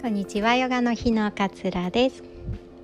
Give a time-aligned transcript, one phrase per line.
[0.00, 2.22] こんにちはヨガの日のかつらです。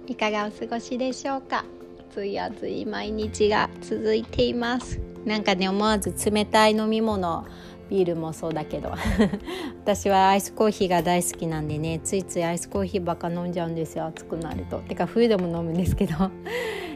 [0.08, 1.64] いかがお過ごしでしょうか？
[2.10, 5.00] 暑い暑い毎日が続いています。
[5.24, 7.46] なんかね思わず冷たい飲み物
[7.88, 8.92] ビールもそうだけど。
[9.84, 14.06] 私はアイスコーヒーが大好きなんでねついついアイスコーヒーばっか飲んじゃうんですよ。
[14.06, 14.78] 暑くなると。
[14.78, 16.14] てか冬でも飲むんですけど。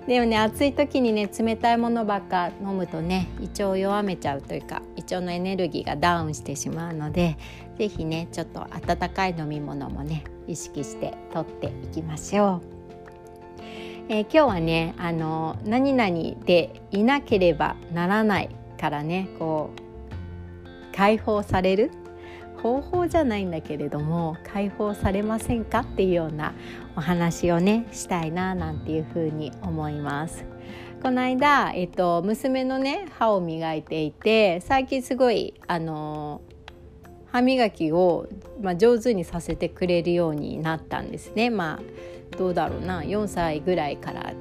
[0.08, 7.36] でもね暑い時にね冷たいものばっか飲むとね胃腸を弱めちゃうというか胃腸のエネルギーがダウンしてしまうので
[7.76, 12.78] 是非ねちょっと温かい飲み物もね意識してとっていきましょう。
[14.08, 16.10] えー、今日はねあの何々
[16.46, 18.48] でいなければならない
[18.80, 21.90] からねこう解放される
[22.62, 26.54] 方法じゃないんだけれども解放されませんかっていうような
[26.96, 30.44] お話をねしたいななんていうふうに思います。
[31.02, 36.40] この間、えっと、娘のね歯を磨いていて最近すごいあの
[37.30, 38.26] 歯磨きを、
[38.60, 41.50] まあ、上手にさせてくれるようになったんですね。
[41.50, 44.32] まあどうだろうな4歳ぐらいから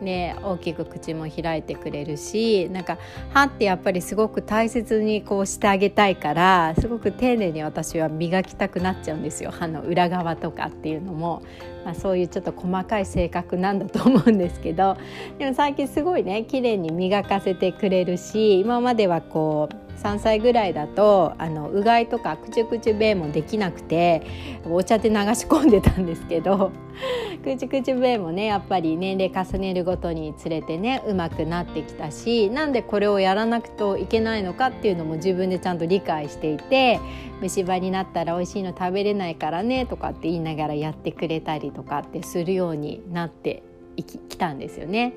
[0.00, 2.98] ね、大きく口も開いてくれるしなんか
[3.32, 9.50] 歯ってやっぱりすごく大切にこうしてあげたいからすごく丁寧に私は磨きたくなっちゃうんですよ。
[9.50, 11.42] 歯の裏側とかっていうのも、
[11.84, 14.96] まあ、そういうちょっと細かい性格なんだと思うんですけど。
[15.38, 24.22] でも最近すごいね綺麗に磨かせてくれるし今まではこう3歳ぐらいだとあのうがいとかくちゅくちゅべーもできなくて
[24.64, 26.72] お茶で流し込んでたんですけど
[27.44, 36.98] くちゅくちゅべーもねやっぱり年齢重ねるごとにつれてねうまくなってきたしなんでこれをやらなくといけないのかっていうのも自分でちゃんと理解していて
[37.40, 43.62] 虫歯になったら美味しいの食べれないからねとかって言いながらやってくれたりとかってするようになって
[43.96, 45.14] きたんですよね。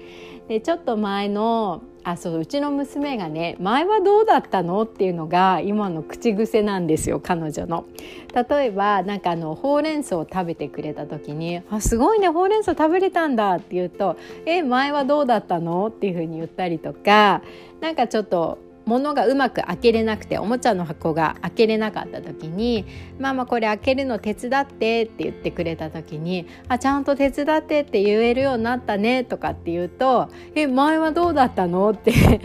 [0.47, 4.83] でちょっと前のあそううちの娘がね前はどうだったの？
[4.83, 7.85] っていうのが今の口癖なんですよ彼女の。
[8.49, 17.41] 例えばなんかあのほうれん草を食べてくれた時に「あすごいねほうれん草食べれたんだ」って言うと「え前はどうだったの?」っていうふうに言ったりとか
[17.81, 22.85] なんかちょっと物がうまく開けれなくておもちゃの箱が開けれなかった時に
[23.19, 32.39] 「ママこれ開けるの手伝って」って言ってくれた時に「あちゃんと手伝って」って言えるようになったねとかって言うと「え前はどうだったの?」って 必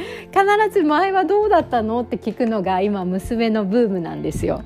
[0.72, 4.62] ず「前はどうだったの?」って聞くのが今娘のブームなんですよ。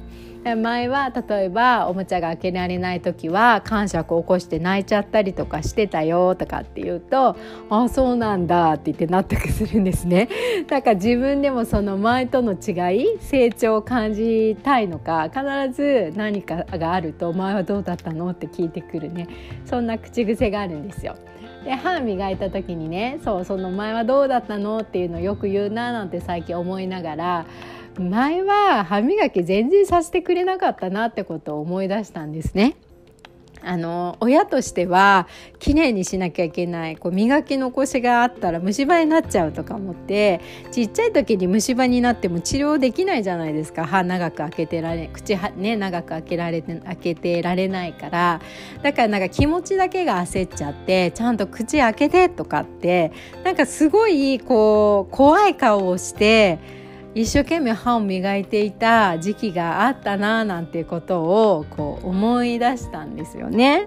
[0.56, 7.37] 前は例えばおもちゃが開けられない時は感触を起こして泣いちゃったりとかしてたよとかって言うと
[7.71, 10.28] 「あそうなんだ」って言って納得するんですね。
[10.69, 15.43] だから自分でもその前との違い成長を感じたいのか必
[15.75, 19.27] ず何かがあると「前はどうだったの?」って聞いてくるね
[19.65, 21.15] そんな口癖があるんですよ。
[21.64, 27.47] で歯磨いた時にねそうその前はどうだったのっていうのをよく言うななんて最近思いながら
[27.98, 32.76] 前は歯磨き全然させてくれなかったなってことを思い出したんですね。
[33.64, 35.26] あの親としては
[35.58, 48.41] 綺麗にしなきゃいけないこう磨き残しがあったら虫歯になっちゃうとか思ってちっちゃい時に虫歯になっても治療できないじゃないですか歯長く開けてられ口ね長く開けられて開けてられないから
[48.82, 53.12] だからなんか気持ちだけが焦っちゃってちゃんと口開けてとかって
[53.44, 56.84] なんかすごいこう怖い顔をして。
[57.14, 63.86] 一生懸命歯を磨いていた時期があったななんてことをこう思い出したんですよね。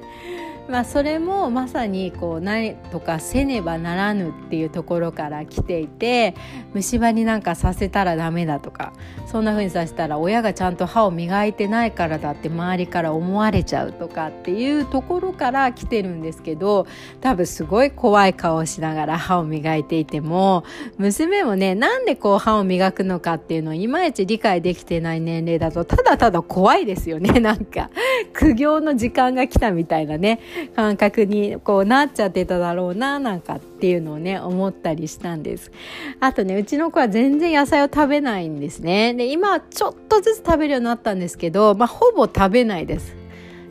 [0.70, 6.36] まあ、それもまさにこう何とかせねばならぬっていうところから来ていて
[6.74, 8.92] 虫歯になんかさせたらダメだとか
[9.26, 16.86] そんな風にさせたら親がちゃんと歯を磨いてないからだって周りから思われちゃうとかっていうところから来てるんですけど
[17.22, 20.66] 多分すごい怖い顔をしながら歯を磨いていても
[20.98, 27.90] 娘もねなんでこう歯を磨くのかっていうのをいまいち理解できてない年齢だとただただ怖いですよねなんか。
[28.34, 30.40] 苦行の時間が来たみたいなね
[30.76, 35.72] 感覚にこうなっちゃってただろうななんかっていうのをね思ったりしたんです。
[36.20, 39.14] あとねうちの子は全然野菜を食べないんですね。
[39.14, 43.27] で今ちょっとずつ食べるようになったんですけどまあほぼ食べないです。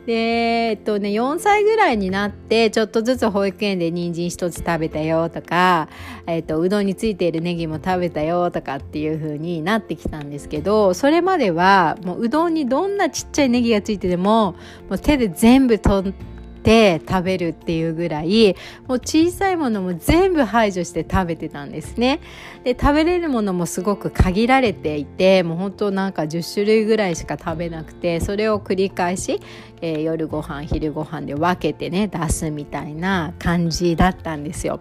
[0.07, 5.89] でえっとね4歳ぐらいになってちょっとずつ保育園で人参一つ食べたよとか、
[6.27, 14.53] えっと、うどんについているネギも食べたよとかっていう風になってきたんですけどそれまではもううどんにどんなちっちゃいネギがついてても
[14.87, 16.36] もう手で全部取って
[16.67, 18.55] 食べるっていうぐらい
[18.87, 22.19] もう小さいものも全部排除して食べてたんですね。
[22.63, 29.39] で食べれるものもすごく限られていてもう本当なんか10種類ぐらいしか食べなくてそれを繰り返し、
[29.81, 34.79] えー、夜ご飯昼ご飯で分けてね出すみたいな感じだったんですよ。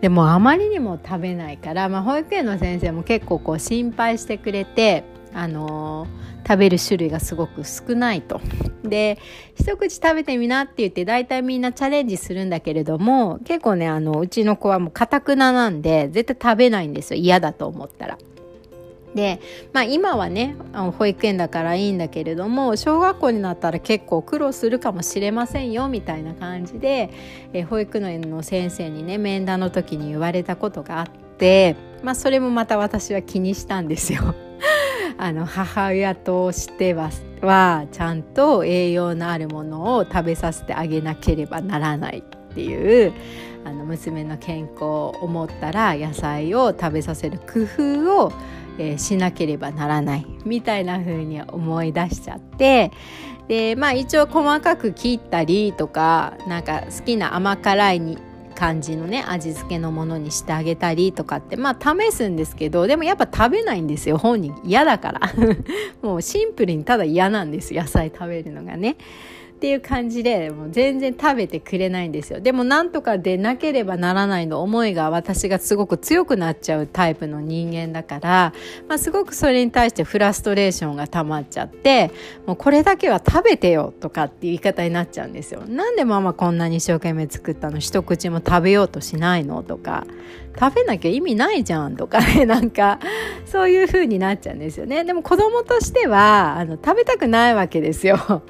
[0.00, 6.06] でもあまりにも食べないから、まあ、保育園の先生も結構こう心配してくれてあの
[6.46, 8.40] 食べる種類がすごく少ないと。
[8.84, 9.18] で
[9.54, 18.18] 一口食べてみなって言って大体みんなチャレンジするんだけれども結構ねあのうちの子はもうかたくななんで絶対食べないんですよ嫌だと思ったら。
[19.14, 19.40] で、
[19.72, 27.10] まあ、今はね保育園だからいいんだけれども小学校になったら結構苦労するかもしれませんよみたいな感じで、
[27.52, 34.34] え保育園の先生にね面談の時に言われたことがあって、まあ、それもまた私は気にしたんですよ。
[35.18, 37.10] あの母親としては
[37.40, 43.12] はちゃんと栄養のあるものを食べさせてあげなければならないっていう
[43.64, 48.32] あの娘の健康を思ったら野菜を食べさせる工夫を、
[48.78, 52.90] えー、しなければならないみたいな風に思い出しちゃって
[53.48, 58.18] でまあ一応細かく切ったりとかなんか好きな甘辛いに
[58.52, 65.20] 感じのね味付けのものにしてあげたりとかってまあ試すんですけどでもやっぱ食べないんですよ本人嫌だから
[66.02, 68.96] もうシンプルにただ嫌なんです野菜食べるのがね。
[69.62, 72.40] っていう感じでもう全然食べてくれないんですよ。
[72.40, 78.52] でもなんとかでなければならないの思いが私がすごく強くなっちゃうタイプの人間だから、
[78.88, 82.10] まあ、すごくそれに対してフラストレーションが溜まっちゃって
[82.44, 85.62] もうこれだけは食べてよとかっていう言い方になっちゃうんですよ。
[85.68, 87.78] なんでママこんなに一生懸命作ったの？
[87.78, 89.62] 一口も食べようとしないの？
[89.62, 90.04] とか。
[90.58, 92.20] 食べなきゃ意味ないじゃんとか。
[92.20, 92.98] ね なんか
[93.46, 95.04] そういう風になっちゃうんですよね。
[95.04, 98.42] でも子供としてはあの食べたくないわけですよ。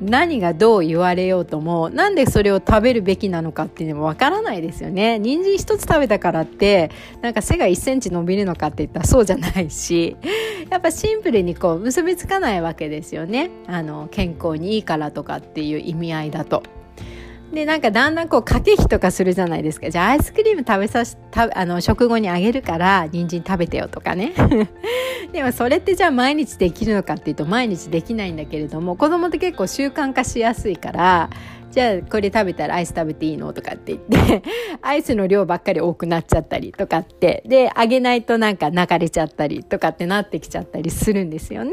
[0.00, 6.90] 何がどう言われようともなんでそれを食べるべきなのかっていうのもわからないですよね人参一つ食べたからって
[7.22, 10.16] なんか背が1センチ伸びるのかって言ったらそうじゃないし
[10.70, 16.62] やっぱシンプルにこう結びつかないわけですよねあの健康にいいからとかっていう意味合いだと。
[17.52, 19.90] でなんかだんだんこう駆け引きとかするじゃないですか。
[19.90, 24.34] じゃあアイスクリーム食べさしたあの食後にあげるから人参食べてよとかね。
[25.32, 31.30] でもそれってじゃあ毎日できるのかっていうと毎日できないんだけれども子供って結構習慣化しやすいから
[31.70, 34.42] じゃあこれ食べたらアイス食べていいのとかって言って
[34.82, 41.72] アイスの量ばっかり多くなっちゃったりとかってであげないとなんか泣かれちゃったりとかってなってきちゃったりするんですよね。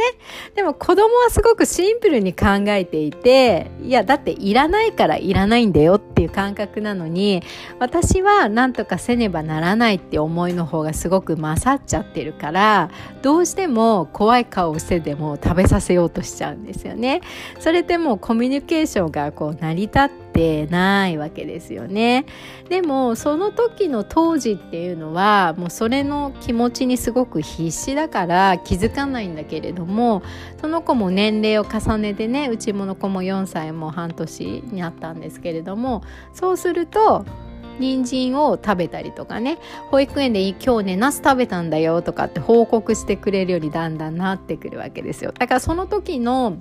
[0.55, 7.43] でも子供はすごくシンプルに考えていていやだっていらないからいらないんだよっていう感覚なのに
[7.79, 12.89] 私は何とかせねばならないって思いの方がすごく勝っちゃってるから
[13.21, 17.21] どうしても怖い顔をしてでも食べさせようとしちゃうんですよね。
[17.59, 22.25] それってもコミュニケーションがこう成り立ってないわけですよね。
[22.69, 30.23] でもその時の当時っていうのはもうそれの気持ちにすごく必死だから気づかないんだけれども
[30.59, 36.03] その子も年齢を重ねてねうちもの子も4歳も半年になったんですけれども
[36.33, 37.25] そうすると
[37.79, 39.57] 人参を食べたりとかね
[39.91, 45.31] 保育園で今日ねナス食べたんだよとかって報告してくれるようにだんだんなってくるわけですよ。
[45.37, 46.57] だからその時の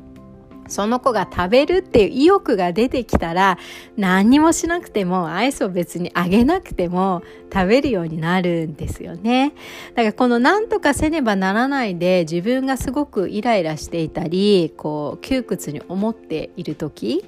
[0.68, 3.58] その子が食べるっていう意欲が出てきたら
[3.96, 7.22] 何にもしなくてもアイスを別にあげなくても
[7.52, 9.52] 食べるようになるんですよね。
[9.94, 17.24] だからこの何とかせねばならないで自分がすごくイライラしていたりこう窮屈に思っている時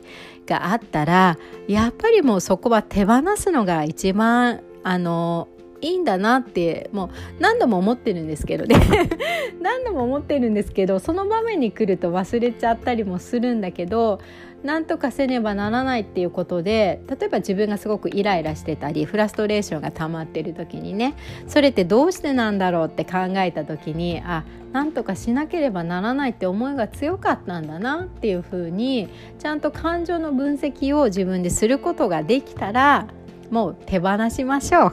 [0.46, 1.38] があったら
[1.68, 5.48] やっぱりもうそこは手放すのが一番あの
[5.86, 7.10] いいんだなってもう
[7.40, 8.76] 何度も思ってるんですけどね。
[9.62, 14.20] 何度も思ってるんですけどその場面に来ると忘れちゃったりもするんだけど
[14.62, 21.14] 何とかせねばならないっていうことで例えば自分がすごくイライラしてたりフラストレーションが溜まってる時にね
[21.46, 33.06] それってどうしてなんだろうって考えた時にあなんとかしなければならないって思いが強かったんだなっていうふうにちゃんと感情の分析を自分ですることができたら
[33.50, 34.92] もう手放しましょう。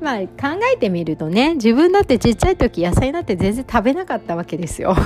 [0.02, 4.96] まあ考えてみるとね自分だってちっちゃい時野菜なんて全然食べなかったわけですよ。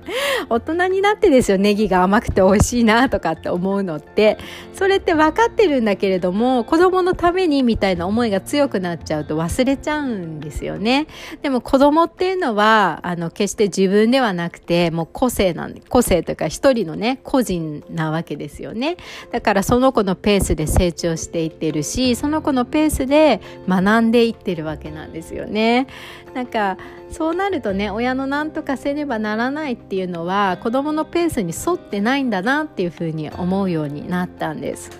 [0.50, 4.38] 大人になってですよネギが甘くて美味しいなとかって思うのって。
[4.74, 11.06] それって分かってるんだけれども子供のためにみたいな思いが強くなっちゃうと忘れちゃうんですよね。
[11.42, 18.96] でも子供っていうのはあの決して自分ではなくてもう個性なん個性というか一人のね個人なわけですよね。
[19.30, 25.86] だからその子のペースで成長していってるしその子のペースで学んでいってるわけなんですよね。
[26.34, 26.78] なんか
[27.10, 34.90] そうなるとね親の何とかせねばならないっていうのは子どものペースに沿ってないんだなっていうふうに思うようになったんです。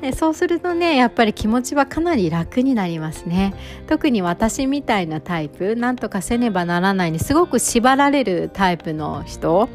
[0.00, 3.54] でそうするとねやっぱり気持ちはかなり楽になりますね
[3.88, 9.68] 特に私みたいなタイプ何とかせねばならないにすごく縛られるタイプの人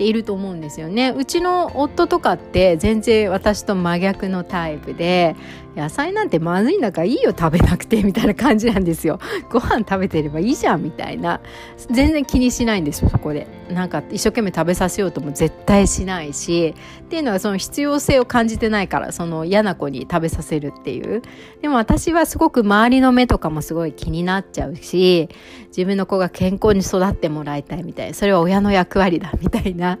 [0.00, 1.12] ていると思うんですよね。
[1.14, 5.36] うちの夫とかって全然私と真逆のタイプで
[5.76, 9.18] 野菜なんてまずいんだからいいよ食べなくてみたいな感じなんですよ。
[9.50, 11.42] ご飯食べてればいいじゃんみたいな。
[11.90, 13.46] 全然気にしないんですよそこで。
[13.70, 21.22] なんか一生懸命食べさせようとも絶対しないしっていうのはその必要性を感じてないからその嫌な子に食べさせるっていう。
[21.60, 25.28] でも私はすごく周りの目とかもすごい気になっちゃうし
[25.68, 29.98] 自分の子が健康に育ってもらいたいみたいなそれは親の役割だみたいな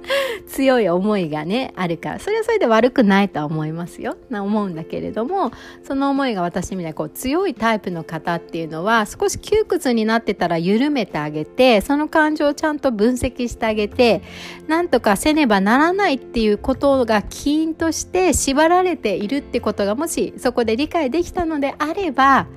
[0.48, 4.16] 強い思いがねあるからそれはそれで悪くないとは思いますよ。
[4.30, 5.52] な思うんだけれども
[5.84, 14.22] その思いが私みたいなこう強いタイプの方っていうのは少し窮屈になってたら緩めてあげてその感情をちゃんと分析しててあげて
[14.66, 22.48] なんとかせねばならないっていうことが起因として縛られているってことがもしそこで理解できたのであれば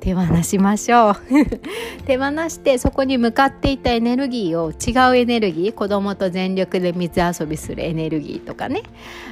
[0.00, 1.16] 手放しましょう。
[2.06, 8.82] 手放してそこに向かっていたエネルギーを違うエネルギー子供と全力で水遊びするエネルギーとかね。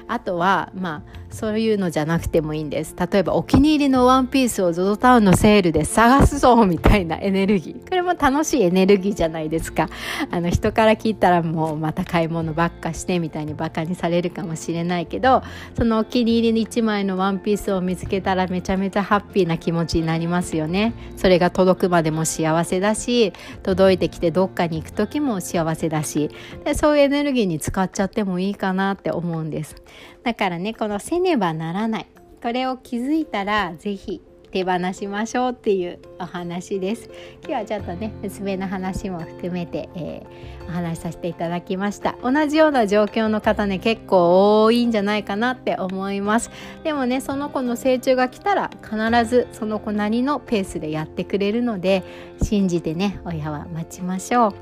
[0.09, 2.95] あとはまあそういうのじゃなくてもいいんです。
[2.99, 7.89] 例えばお気に入りのワンピースを ZOZO タウンのセールで探すぞみたいなエネルギー。
[7.89, 9.91] こも楽しいエネルギーじゃないですか。
[10.31, 15.43] あの人から聞いたらもうまた買い物ばっかしてみたいにバカにされるかもしれないけど
[15.77, 20.95] そのお気に入りの1枚のワンピースを見つけたらめちゃめちゃハッピーな気持ちになりますよね。
[21.17, 23.33] それが届くまでも幸せだし
[23.63, 26.31] 届いてきてどっかに行く時も幸せだし。
[26.65, 29.77] でそういうエネルギーに使っちゃってもいいかなって思うんです。
[30.23, 32.07] だからねこのせねばならない。
[32.43, 34.23] これを気づいたら是非
[34.57, 37.11] 手放しましょうっていうお話です。
[37.47, 42.17] 今日はちょっとね娘の話も含めて、えー、お話しさせていただきました。
[42.23, 46.51] 同じような状況の方ね結構多いんじゃないかなって思います。
[46.85, 48.97] でもねその子の成長が来たら必
[49.29, 52.03] ずその子なりのペースでやってくれるので
[52.43, 54.55] 信じてね親は待ちましょう。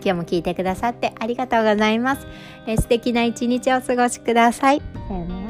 [0.00, 2.28] 今日も聞いてくださってありがとうございます、
[2.68, 4.82] えー、素敵な一日をお過ごしください。
[5.08, 5.47] さよなら。